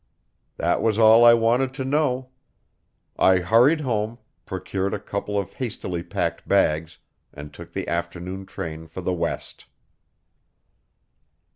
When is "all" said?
0.97-1.23